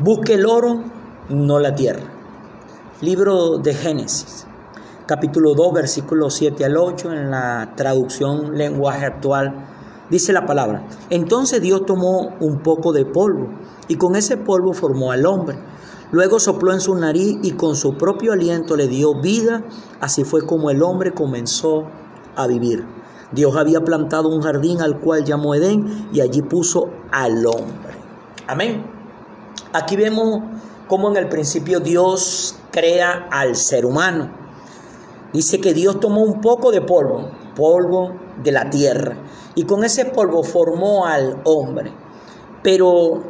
[0.00, 0.84] Busque el oro,
[1.28, 2.04] no la tierra.
[3.00, 4.46] Libro de Génesis,
[5.06, 9.66] capítulo 2, versículos 7 al 8, en la traducción lenguaje actual,
[10.08, 10.86] dice la palabra.
[11.10, 13.48] Entonces Dios tomó un poco de polvo
[13.88, 15.58] y con ese polvo formó al hombre.
[16.12, 19.64] Luego sopló en su nariz y con su propio aliento le dio vida.
[20.00, 21.86] Así fue como el hombre comenzó
[22.36, 22.86] a vivir.
[23.32, 27.98] Dios había plantado un jardín al cual llamó Edén y allí puso al hombre.
[28.46, 28.97] Amén.
[29.72, 30.40] Aquí vemos
[30.86, 34.30] cómo en el principio Dios crea al ser humano.
[35.32, 39.16] Dice que Dios tomó un poco de polvo, polvo de la tierra,
[39.54, 41.92] y con ese polvo formó al hombre.
[42.62, 43.22] Pero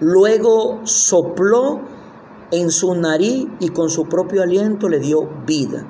[0.00, 1.80] luego sopló
[2.50, 5.86] en su nariz y con su propio aliento le dio vida.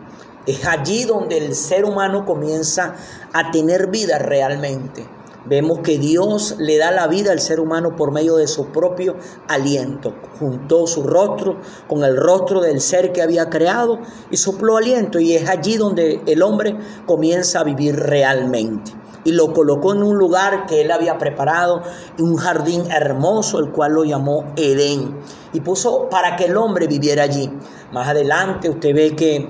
[0.46, 2.94] Es allí donde el ser humano comienza
[3.32, 5.17] a tener vida realmente.
[5.48, 9.16] Vemos que Dios le da la vida al ser humano por medio de su propio
[9.48, 10.14] aliento.
[10.38, 13.98] Juntó su rostro con el rostro del ser que había creado
[14.30, 15.18] y sopló aliento.
[15.18, 16.76] Y es allí donde el hombre
[17.06, 18.92] comienza a vivir realmente.
[19.24, 21.82] Y lo colocó en un lugar que él había preparado,
[22.18, 25.18] un jardín hermoso, el cual lo llamó Edén.
[25.54, 27.50] Y puso para que el hombre viviera allí.
[27.90, 29.48] Más adelante usted ve que,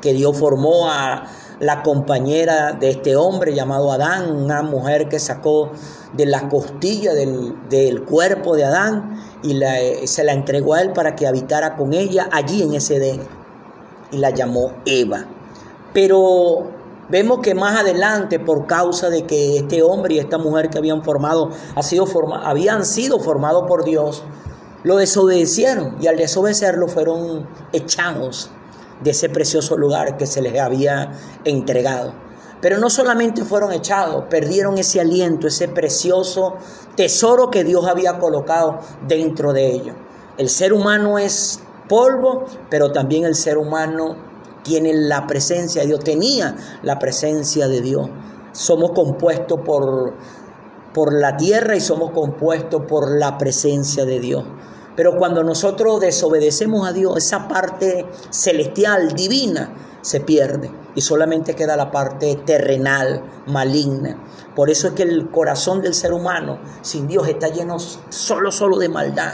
[0.00, 1.24] que Dios formó a
[1.64, 5.70] la compañera de este hombre llamado Adán, una mujer que sacó
[6.12, 9.58] de la costilla del, cuerpo de Adán y
[10.06, 13.22] se la entregó a él para que habitara con ella allí en ese Edén
[14.10, 15.24] y la llamó Eva.
[15.94, 16.70] Pero
[17.08, 21.02] vemos que más adelante, por causa de que este hombre y esta mujer que habían
[21.02, 22.06] formado, ha sido
[22.42, 24.22] habían sido formados por Dios,
[24.82, 28.50] lo desobedecieron y al desobedecerlo fueron echados
[29.02, 31.12] de ese precioso lugar que se les había
[31.44, 32.14] entregado.
[32.60, 36.54] Pero no solamente fueron echados, perdieron ese aliento, ese precioso
[36.96, 39.96] tesoro que Dios había colocado dentro de ellos.
[40.38, 44.16] El ser humano es polvo, pero también el ser humano
[44.62, 48.08] tiene la presencia de Dios, tenía la presencia de Dios.
[48.52, 50.14] Somos compuestos por,
[50.94, 54.44] por la tierra y somos compuestos por la presencia de Dios.
[54.96, 61.76] Pero cuando nosotros desobedecemos a Dios, esa parte celestial, divina, se pierde y solamente queda
[61.76, 64.22] la parte terrenal, maligna.
[64.54, 68.78] Por eso es que el corazón del ser humano sin Dios está lleno solo, solo
[68.78, 69.32] de maldad.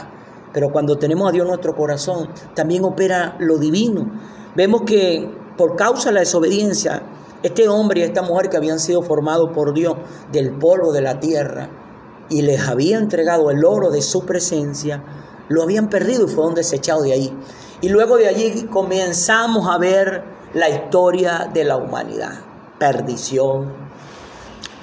[0.53, 4.09] Pero cuando tenemos a Dios en nuestro corazón, también opera lo divino.
[4.55, 7.03] Vemos que por causa de la desobediencia,
[7.43, 9.95] este hombre y esta mujer que habían sido formados por Dios
[10.31, 11.69] del polvo de la tierra
[12.29, 15.03] y les había entregado el oro de su presencia,
[15.51, 17.37] lo habían perdido y fueron desechados de ahí.
[17.81, 20.23] Y luego de allí comenzamos a ver
[20.53, 22.39] la historia de la humanidad.
[22.79, 23.73] Perdición,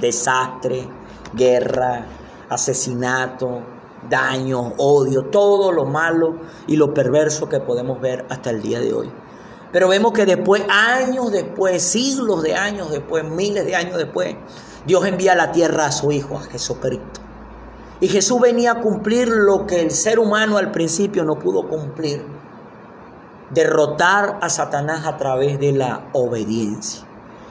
[0.00, 0.86] desastre,
[1.32, 2.06] guerra,
[2.48, 3.62] asesinato,
[4.08, 6.36] daño, odio, todo lo malo
[6.66, 9.10] y lo perverso que podemos ver hasta el día de hoy.
[9.72, 14.36] Pero vemos que después, años después, siglos de años después, miles de años después,
[14.86, 17.27] Dios envía a la tierra a su Hijo, a Jesucristo.
[18.00, 22.24] Y Jesús venía a cumplir lo que el ser humano al principio no pudo cumplir.
[23.50, 27.04] Derrotar a Satanás a través de la obediencia.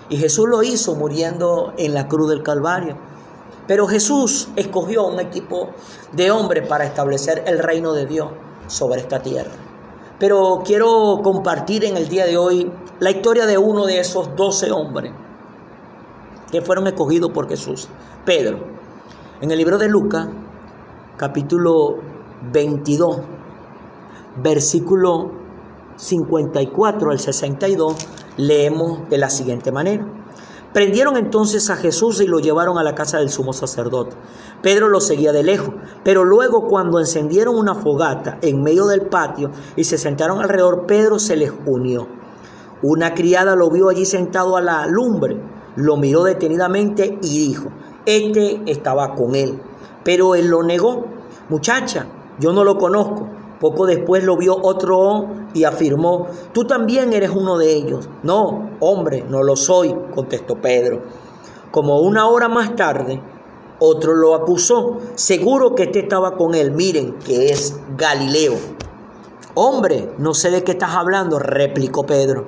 [0.09, 2.97] Y Jesús lo hizo muriendo en la cruz del Calvario.
[3.67, 5.71] Pero Jesús escogió un equipo
[6.13, 8.29] de hombres para establecer el reino de Dios
[8.67, 9.51] sobre esta tierra.
[10.17, 14.71] Pero quiero compartir en el día de hoy la historia de uno de esos doce
[14.71, 15.11] hombres
[16.51, 17.89] que fueron escogidos por Jesús,
[18.25, 18.76] Pedro.
[19.39, 20.29] En el libro de Lucas,
[21.15, 21.97] capítulo
[22.51, 23.19] 22,
[24.41, 25.29] versículo
[25.95, 27.95] 54 al 62,
[28.37, 30.07] leemos de la siguiente manera.
[30.73, 34.15] Prendieron entonces a Jesús y lo llevaron a la casa del sumo sacerdote.
[34.63, 39.51] Pedro lo seguía de lejos, pero luego cuando encendieron una fogata en medio del patio
[39.75, 42.07] y se sentaron alrededor, Pedro se les unió.
[42.81, 45.39] Una criada lo vio allí sentado a la lumbre,
[45.75, 47.69] lo miró detenidamente y dijo,
[48.07, 49.61] este estaba con él.
[50.03, 51.05] Pero él lo negó.
[51.49, 52.07] Muchacha,
[52.39, 53.27] yo no lo conozco.
[53.59, 58.07] Poco después lo vio otro y afirmó, tú también eres uno de ellos.
[58.23, 61.01] No, hombre, no lo soy, contestó Pedro.
[61.71, 63.21] Como una hora más tarde,
[63.79, 64.97] otro lo acusó.
[65.15, 66.71] Seguro que este estaba con él.
[66.71, 68.53] Miren que es Galileo.
[69.55, 72.47] Hombre, no sé de qué estás hablando, replicó Pedro.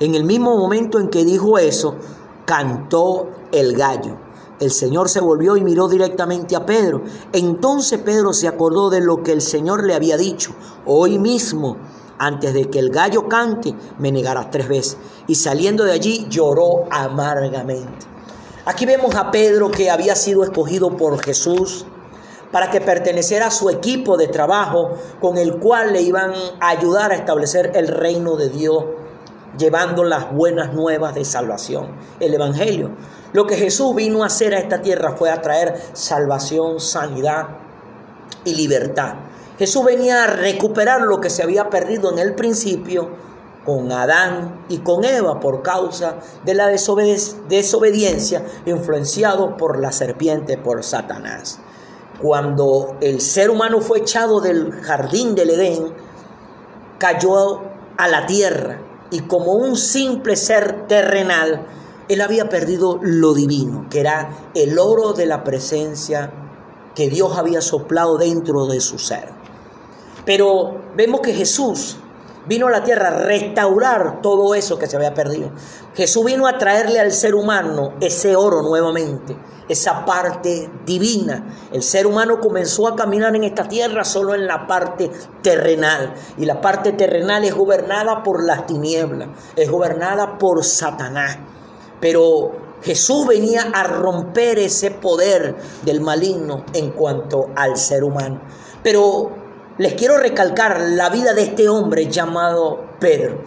[0.00, 1.96] En el mismo momento en que dijo eso,
[2.44, 4.16] cantó el gallo.
[4.62, 7.02] El Señor se volvió y miró directamente a Pedro.
[7.32, 10.54] Entonces Pedro se acordó de lo que el Señor le había dicho.
[10.86, 11.78] Hoy mismo,
[12.16, 14.98] antes de que el gallo cante, me negarás tres veces.
[15.26, 18.06] Y saliendo de allí lloró amargamente.
[18.64, 21.84] Aquí vemos a Pedro que había sido escogido por Jesús
[22.52, 27.10] para que perteneciera a su equipo de trabajo con el cual le iban a ayudar
[27.10, 28.84] a establecer el reino de Dios,
[29.58, 31.88] llevando las buenas nuevas de salvación,
[32.20, 32.90] el Evangelio.
[33.32, 37.48] Lo que Jesús vino a hacer a esta tierra fue a traer salvación, sanidad
[38.44, 39.14] y libertad.
[39.58, 43.10] Jesús venía a recuperar lo que se había perdido en el principio
[43.64, 50.82] con Adán y con Eva por causa de la desobediencia influenciado por la serpiente, por
[50.82, 51.60] Satanás.
[52.20, 55.92] Cuando el ser humano fue echado del jardín del Edén,
[56.98, 57.62] cayó
[57.96, 58.80] a la tierra
[59.12, 61.66] y como un simple ser terrenal,
[62.08, 66.32] él había perdido lo divino, que era el oro de la presencia
[66.94, 69.28] que Dios había soplado dentro de su ser.
[70.24, 71.98] Pero vemos que Jesús
[72.46, 75.50] vino a la tierra a restaurar todo eso que se había perdido.
[75.94, 79.36] Jesús vino a traerle al ser humano ese oro nuevamente,
[79.68, 81.68] esa parte divina.
[81.72, 85.10] El ser humano comenzó a caminar en esta tierra solo en la parte
[85.42, 86.14] terrenal.
[86.38, 91.38] Y la parte terrenal es gobernada por las tinieblas, es gobernada por Satanás.
[92.00, 92.52] Pero
[92.82, 98.40] Jesús venía a romper ese poder del maligno en cuanto al ser humano.
[98.82, 99.41] Pero
[99.78, 103.42] les quiero recalcar la vida de este hombre llamado Pedro.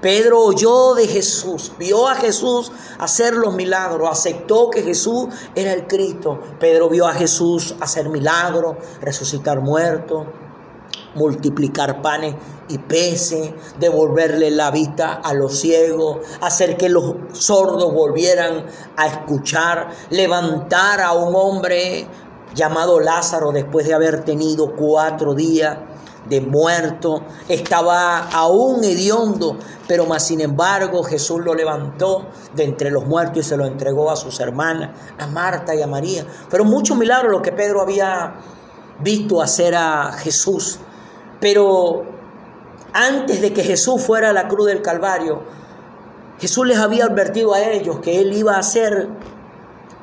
[0.00, 5.86] Pedro oyó de Jesús, vio a Jesús hacer los milagros, aceptó que Jesús era el
[5.86, 6.40] Cristo.
[6.58, 10.26] Pedro vio a Jesús hacer milagros, resucitar muertos,
[11.14, 12.34] multiplicar panes
[12.68, 18.64] y peces, devolverle la vista a los ciegos, hacer que los sordos volvieran
[18.96, 22.06] a escuchar, levantar a un hombre
[22.54, 25.78] llamado Lázaro después de haber tenido cuatro días
[26.28, 29.56] de muerto, estaba aún hediondo,
[29.88, 34.10] pero más sin embargo Jesús lo levantó de entre los muertos y se lo entregó
[34.10, 36.26] a sus hermanas, a Marta y a María.
[36.48, 38.34] Fueron muchos milagros los que Pedro había
[39.00, 40.78] visto hacer a Jesús,
[41.40, 42.04] pero
[42.92, 45.42] antes de que Jesús fuera a la cruz del Calvario,
[46.38, 49.08] Jesús les había advertido a ellos que él iba a ser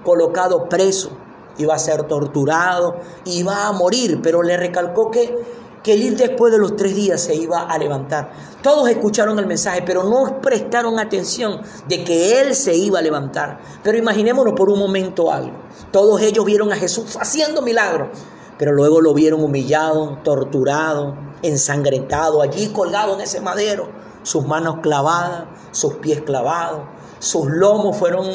[0.03, 1.11] colocado preso
[1.57, 5.35] iba a ser torturado, iba a morir, pero le recalcó que,
[5.83, 8.31] que él después de los tres días se iba a levantar.
[8.61, 13.59] Todos escucharon el mensaje, pero no prestaron atención de que él se iba a levantar.
[13.83, 15.55] Pero imaginémonos por un momento algo.
[15.91, 18.09] Todos ellos vieron a Jesús haciendo milagros,
[18.57, 23.89] pero luego lo vieron humillado, torturado, ensangrentado, allí colgado en ese madero,
[24.23, 26.81] sus manos clavadas, sus pies clavados,
[27.19, 28.25] sus lomos fueron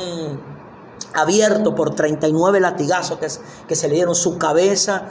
[1.14, 5.08] abierto por 39 latigazos que, se le dieron su cabeza.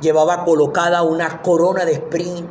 [0.00, 1.98] Llevaba colocada una corona de,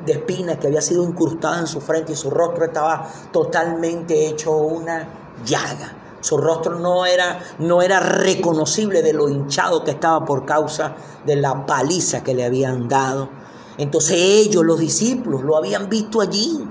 [0.06, 4.52] de espinas que había sido incrustada en su frente y su rostro estaba totalmente hecho
[4.52, 5.08] una
[5.46, 5.96] llaga.
[6.20, 11.38] Su rostro no era, no era reconocible de lo hinchado que estaba por causa de
[11.38, 13.30] la paliza que le habían dado.
[13.78, 16.68] Entonces ellos, los discípulos, lo habían visto allí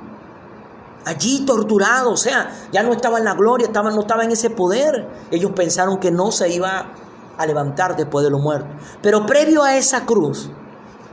[1.07, 4.51] allí torturado, o sea, ya no estaba en la gloria, estaba, no estaba en ese
[4.51, 5.09] poder.
[5.31, 6.93] Ellos pensaron que no se iba
[7.39, 8.69] a levantar después de los muertos.
[9.03, 10.51] Pero previo a esa cruz,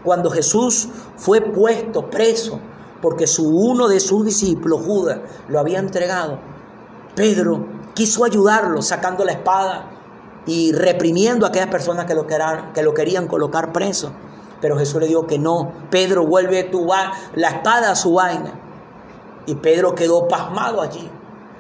[0.04, 2.60] cuando Jesús fue puesto preso,
[3.01, 6.39] porque su, uno de sus discípulos, Judas, lo había entregado,
[7.16, 9.92] Pedro quiso ayudarlo sacando la espada
[10.48, 14.12] y reprimiendo a aquellas personas que lo, querían, que lo querían colocar preso.
[14.60, 16.88] Pero Jesús le dijo que no, Pedro vuelve tu,
[17.36, 18.62] la espada a su vaina.
[19.46, 21.10] Y Pedro quedó pasmado allí.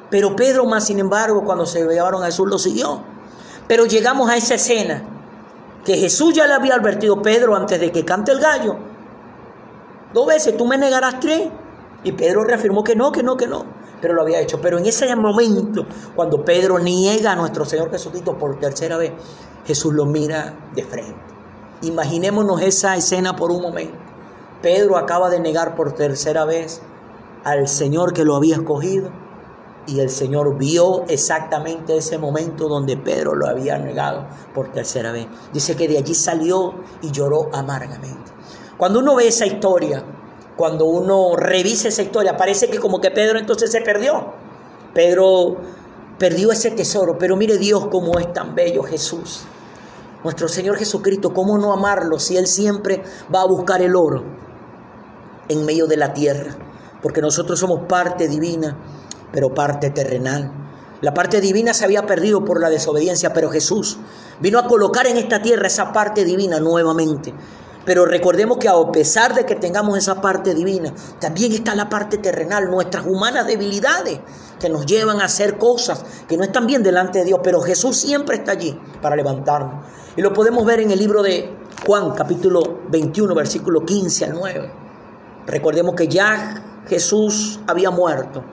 [0.09, 3.01] Pero Pedro más, sin embargo, cuando se llevaron a Jesús, lo siguió.
[3.67, 5.03] Pero llegamos a esa escena
[5.83, 8.77] que Jesús ya le había advertido a Pedro antes de que cante el gallo.
[10.13, 11.49] Dos veces, tú me negarás tres.
[12.03, 13.65] Y Pedro reafirmó que no, que no, que no.
[14.01, 14.61] Pero lo había hecho.
[14.61, 15.85] Pero en ese momento,
[16.15, 19.13] cuando Pedro niega a nuestro Señor Jesucristo por tercera vez,
[19.65, 21.15] Jesús lo mira de frente.
[21.81, 23.97] Imaginémonos esa escena por un momento.
[24.61, 26.81] Pedro acaba de negar por tercera vez
[27.43, 29.09] al Señor que lo había escogido
[29.85, 35.27] y el Señor vio exactamente ese momento donde Pedro lo había negado por tercera vez.
[35.51, 38.31] Dice que de allí salió y lloró amargamente.
[38.77, 40.03] Cuando uno ve esa historia,
[40.55, 44.33] cuando uno revisa esa historia, parece que como que Pedro entonces se perdió.
[44.93, 45.57] Pedro
[46.17, 49.43] perdió ese tesoro, pero mire Dios cómo es tan bello Jesús.
[50.23, 54.23] Nuestro Señor Jesucristo, ¿cómo no amarlo si Él siempre va a buscar el oro
[55.49, 56.55] en medio de la tierra?
[57.03, 58.77] Porque nosotros somos parte divina,
[59.31, 60.51] pero parte terrenal.
[61.01, 63.97] La parte divina se había perdido por la desobediencia, pero Jesús
[64.39, 67.33] vino a colocar en esta tierra esa parte divina nuevamente.
[67.85, 72.17] Pero recordemos que a pesar de que tengamos esa parte divina, también está la parte
[72.19, 74.21] terrenal, nuestras humanas debilidades
[74.57, 77.97] que nos llevan a hacer cosas que no están bien delante de Dios, pero Jesús
[77.97, 79.83] siempre está allí para levantarnos.
[80.15, 81.53] Y lo podemos ver en el libro de
[81.85, 84.71] Juan capítulo 21, versículo 15 al 9.
[85.45, 88.43] Recordemos que ya Jesús había muerto,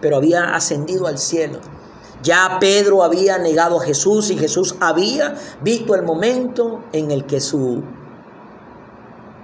[0.00, 1.60] pero había ascendido al cielo.
[2.22, 7.40] Ya Pedro había negado a Jesús y Jesús había visto el momento en el que
[7.40, 7.82] su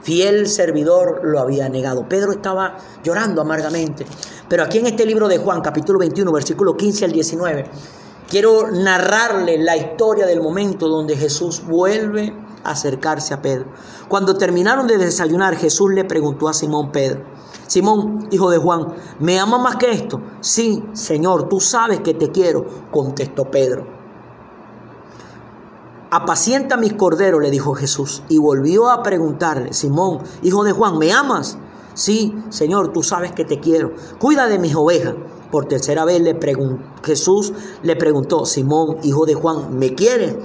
[0.03, 2.09] fiel servidor lo había negado.
[2.09, 4.05] Pedro estaba llorando amargamente.
[4.49, 7.65] Pero aquí en este libro de Juan, capítulo 21, versículo 15 al 19,
[8.29, 13.67] quiero narrarle la historia del momento donde Jesús vuelve acercarse a Pedro.
[14.09, 17.25] Cuando terminaron de desayunar, Jesús le preguntó a Simón Pedro,
[17.67, 20.21] Simón, hijo de Juan, ¿me ama más que esto?
[20.41, 23.87] Sí, Señor, tú sabes que te quiero, contestó Pedro.
[26.11, 31.13] Apacienta mis corderos, le dijo Jesús, y volvió a preguntarle, Simón, hijo de Juan, ¿me
[31.13, 31.57] amas?
[31.95, 33.93] Sí, Señor, tú sabes que te quiero.
[34.19, 35.15] Cuida de mis ovejas.
[35.51, 36.39] Por tercera vez le
[37.03, 37.53] Jesús
[37.83, 40.37] le preguntó, Simón, hijo de Juan, ¿me quieres?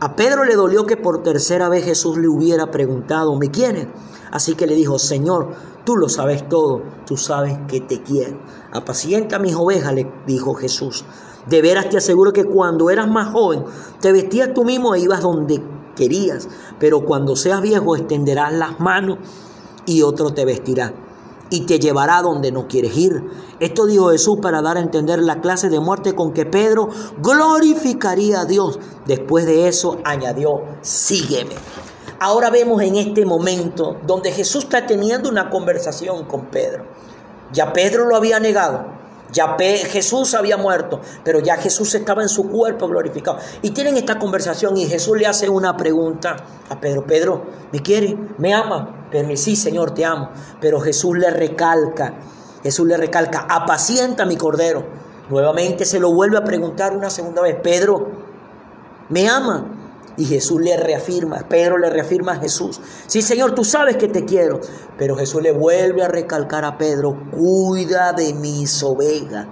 [0.00, 3.86] A Pedro le dolió que por tercera vez Jesús le hubiera preguntado, ¿me quieres?
[4.32, 8.38] Así que le dijo, Señor, tú lo sabes todo, tú sabes que te quiero.
[8.72, 11.04] Apacienta mis ovejas, le dijo Jesús.
[11.46, 13.64] De veras te aseguro que cuando eras más joven,
[14.00, 15.62] te vestías tú mismo e ibas donde
[15.94, 16.48] querías,
[16.80, 19.18] pero cuando seas viejo extenderás las manos
[19.86, 20.92] y otro te vestirá
[21.50, 23.22] y te llevará donde no quieres ir.
[23.60, 28.40] Esto dijo Jesús para dar a entender la clase de muerte con que Pedro glorificaría
[28.40, 28.78] a Dios.
[29.06, 31.54] Después de eso añadió, sígueme.
[32.20, 36.86] Ahora vemos en este momento donde Jesús está teniendo una conversación con Pedro.
[37.52, 38.93] Ya Pedro lo había negado.
[39.34, 43.38] Ya Jesús había muerto, pero ya Jesús estaba en su cuerpo glorificado.
[43.62, 46.36] Y tienen esta conversación y Jesús le hace una pregunta
[46.70, 47.04] a Pedro.
[47.04, 48.16] Pedro, ¿me quiere?
[48.38, 49.08] ¿Me ama?
[49.10, 50.30] Pedro sí, Señor, te amo.
[50.60, 52.14] Pero Jesús le recalca,
[52.62, 54.86] Jesús le recalca, apacienta mi cordero.
[55.28, 57.56] Nuevamente se lo vuelve a preguntar una segunda vez.
[57.60, 58.12] Pedro,
[59.08, 59.73] ¿me ama?
[60.16, 64.24] Y Jesús le reafirma, Pedro le reafirma a Jesús, sí Señor, tú sabes que te
[64.24, 64.60] quiero.
[64.96, 69.46] Pero Jesús le vuelve a recalcar a Pedro, cuida de mis ovejas.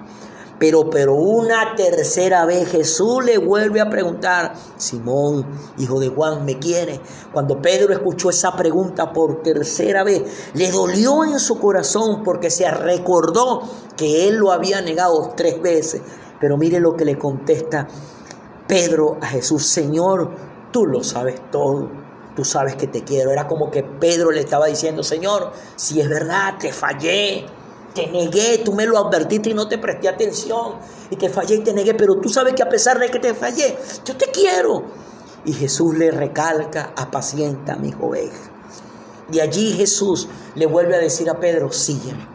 [0.62, 5.44] Pero, pero una tercera vez Jesús le vuelve a preguntar, Simón,
[5.76, 7.00] hijo de Juan, ¿me quiere?
[7.32, 10.22] Cuando Pedro escuchó esa pregunta por tercera vez,
[10.54, 13.62] le dolió en su corazón porque se recordó
[13.96, 16.00] que él lo había negado tres veces.
[16.40, 17.88] Pero mire lo que le contesta
[18.72, 20.30] Pedro a Jesús, Señor,
[20.72, 21.90] tú lo sabes todo,
[22.34, 23.30] tú sabes que te quiero.
[23.30, 27.44] Era como que Pedro le estaba diciendo, Señor, si es verdad, te fallé,
[27.94, 30.76] te negué, tú me lo advertiste y no te presté atención,
[31.10, 33.34] y te fallé y te negué, pero tú sabes que a pesar de que te
[33.34, 33.76] fallé,
[34.06, 34.84] yo te quiero.
[35.44, 38.50] Y Jesús le recalca, apacienta mi ovejas.
[39.30, 42.26] Y allí Jesús le vuelve a decir a Pedro, sígueme.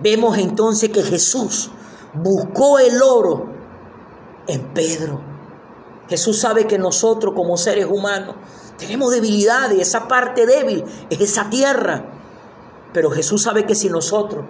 [0.00, 1.70] Vemos entonces que Jesús
[2.12, 3.46] buscó el oro
[4.48, 5.27] en Pedro
[6.08, 8.36] Jesús sabe que nosotros como seres humanos
[8.78, 12.04] tenemos debilidades, esa parte débil es esa tierra.
[12.92, 14.44] Pero Jesús sabe que si nosotros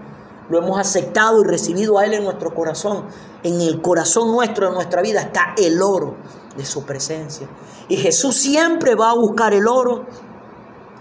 [0.49, 3.05] lo hemos aceptado y recibido a Él en nuestro corazón,
[3.43, 6.17] en el corazón nuestro, en nuestra vida, está el oro
[6.57, 7.49] de su presencia.
[7.89, 10.07] Y Jesús siempre va a buscar el oro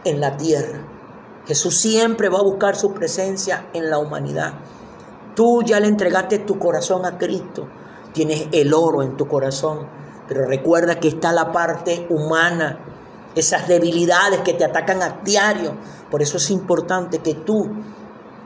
[0.03, 0.85] en la tierra.
[1.45, 4.53] Jesús siempre va a buscar su presencia en la humanidad.
[5.35, 7.67] Tú ya le entregaste tu corazón a Cristo.
[8.13, 9.87] Tienes el oro en tu corazón.
[10.27, 12.79] Pero recuerda que está la parte humana,
[13.35, 15.73] esas debilidades que te atacan a diario.
[16.11, 17.69] Por eso es importante que tú,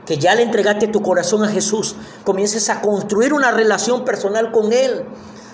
[0.06, 4.72] que ya le entregaste tu corazón a Jesús, comiences a construir una relación personal con
[4.72, 5.04] Él,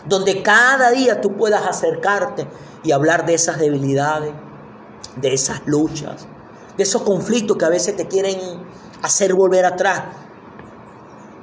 [0.07, 2.47] donde cada día tú puedas acercarte
[2.83, 4.33] y hablar de esas debilidades,
[5.17, 6.27] de esas luchas,
[6.77, 8.39] de esos conflictos que a veces te quieren
[9.03, 10.03] hacer volver atrás,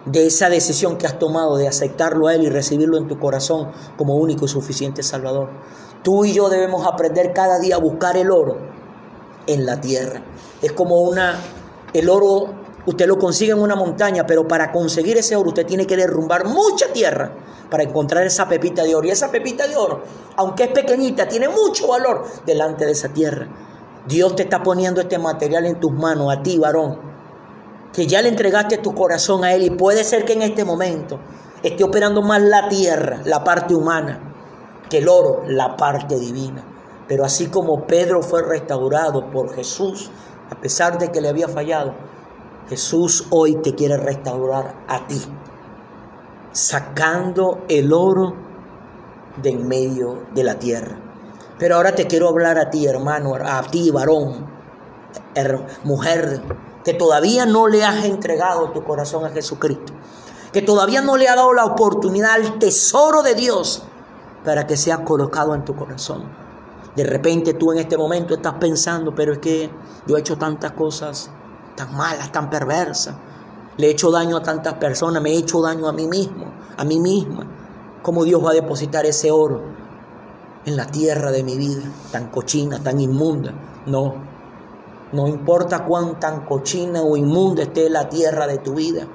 [0.05, 3.71] de esa decisión que has tomado de aceptarlo a Él y recibirlo en tu corazón
[3.97, 5.49] como único y suficiente Salvador.
[6.03, 8.57] Tú y yo debemos aprender cada día a buscar el oro
[9.47, 10.21] en la tierra.
[10.61, 11.39] Es como una,
[11.93, 12.53] el oro,
[12.85, 16.45] usted lo consigue en una montaña, pero para conseguir ese oro usted tiene que derrumbar
[16.45, 17.35] mucha tierra
[17.71, 19.07] para encontrar esa pepita de oro.
[19.07, 20.03] Y esa pepita de oro,
[20.37, 23.47] aunque es pequeñita, tiene mucho valor delante de esa tierra.
[24.07, 27.14] Dios te está poniendo este material en tus manos, a ti, varón
[27.95, 31.17] que ya le entregaste tu corazón a Él y puede ser que en este momento
[31.63, 34.33] esté operando más la tierra, la parte humana,
[34.89, 36.63] que el oro, la parte divina.
[37.07, 40.11] Pero así como Pedro fue restaurado por Jesús,
[40.51, 41.93] a pesar de que le había fallado,
[42.67, 45.21] Jesús hoy te quiere restaurar a ti,
[46.51, 48.35] sacando el oro
[49.41, 50.97] de en medio de la tierra.
[51.57, 54.47] Pero ahora te quiero hablar a ti, hermano, a ti, varón,
[55.83, 56.41] mujer,
[56.85, 59.91] que todavía no le has entregado tu corazón a Jesucristo,
[60.53, 63.83] que todavía no le ha dado la oportunidad al tesoro de Dios
[64.45, 66.23] para que sea colocado en tu corazón.
[66.95, 69.69] De repente tú en este momento estás pensando, pero es que
[70.05, 71.31] yo he hecho tantas cosas
[71.75, 73.15] tan malas, tan perversas.
[73.77, 76.45] Le he hecho daño a tantas personas, me he hecho daño a mí mismo,
[76.77, 77.47] a mí misma.
[78.03, 79.63] ¿Cómo Dios va a depositar ese oro
[80.65, 83.53] en la tierra de mi vida, tan cochina, tan inmunda?
[83.87, 84.34] No,
[85.11, 89.07] no importa cuán tan cochina o inmunda esté la tierra de tu vida,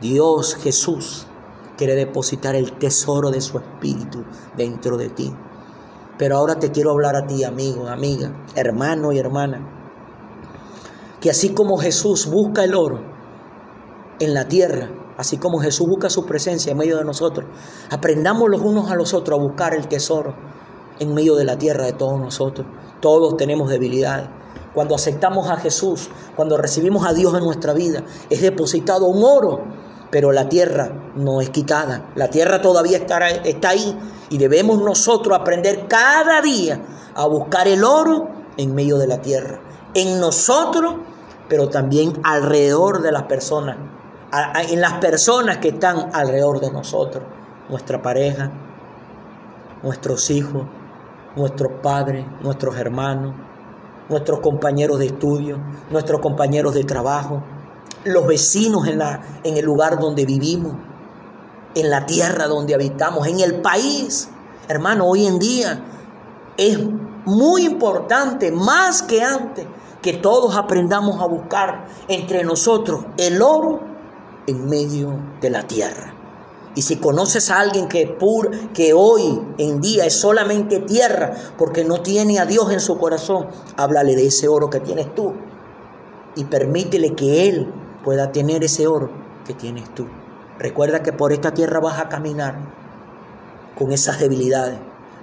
[0.00, 1.26] Dios Jesús
[1.76, 4.24] quiere depositar el tesoro de su espíritu
[4.56, 5.34] dentro de ti.
[6.18, 9.66] Pero ahora te quiero hablar a ti, amigo, amiga, hermano y hermana,
[11.20, 13.00] que así como Jesús busca el oro
[14.20, 17.46] en la tierra, así como Jesús busca su presencia en medio de nosotros,
[17.90, 20.34] aprendamos los unos a los otros a buscar el tesoro
[20.98, 22.66] en medio de la tierra de todos nosotros.
[23.00, 24.28] Todos tenemos debilidades.
[24.74, 29.64] Cuando aceptamos a Jesús, cuando recibimos a Dios en nuestra vida, es depositado un oro,
[30.10, 32.10] pero la tierra no es quitada.
[32.14, 33.18] La tierra todavía está,
[33.68, 33.98] ahí
[34.30, 36.82] y debemos nosotros aprender cada día
[37.14, 39.60] a buscar el oro en medio de la tierra.
[39.94, 40.94] En nosotros,
[41.48, 43.76] pero también alrededor de las personas.
[44.70, 47.24] En las personas que están alrededor de nosotros.
[47.68, 48.50] Nuestra pareja,
[49.82, 50.62] nuestros hijos,
[51.36, 53.34] nuestros padres, nuestros hermanos,
[54.12, 55.58] nuestros compañeros de estudio,
[55.90, 57.42] nuestros compañeros de trabajo,
[58.04, 60.74] los vecinos en, la, en el lugar donde vivimos,
[61.74, 64.28] en la tierra donde habitamos, en el país.
[64.68, 65.82] Hermano, hoy en día
[66.56, 66.78] es
[67.24, 69.66] muy importante, más que antes,
[70.00, 73.80] que todos aprendamos a buscar entre nosotros el oro
[74.46, 76.21] en medio de la tierra.
[76.74, 81.84] Y si conoces a alguien que, pur, que hoy en día es solamente tierra porque
[81.84, 85.34] no tiene a Dios en su corazón, háblale de ese oro que tienes tú
[86.34, 87.72] y permítele que Él
[88.04, 89.10] pueda tener ese oro
[89.44, 90.06] que tienes tú.
[90.58, 92.56] Recuerda que por esta tierra vas a caminar
[93.76, 94.78] con esas debilidades,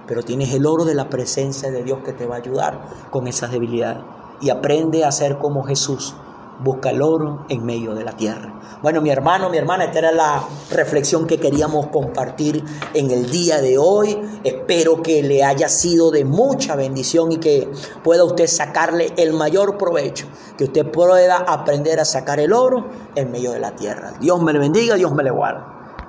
[0.08, 3.27] pero tienes el oro de la presencia de Dios que te va a ayudar con
[3.27, 4.03] esas debilidades.
[4.41, 6.15] Y aprende a ser como Jesús,
[6.59, 8.59] busca el oro en medio de la tierra.
[8.81, 13.61] Bueno, mi hermano, mi hermana, esta era la reflexión que queríamos compartir en el día
[13.61, 14.17] de hoy.
[14.43, 17.69] Espero que le haya sido de mucha bendición y que
[18.03, 23.31] pueda usted sacarle el mayor provecho, que usted pueda aprender a sacar el oro en
[23.31, 24.13] medio de la tierra.
[24.19, 25.78] Dios me le bendiga, Dios me le guarde.